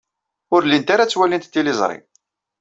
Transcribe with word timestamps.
Ur 0.55 0.61
llint 0.67 0.89
ara 0.93 1.05
ttwalint 1.07 1.49
tiliẓri. 1.53 1.99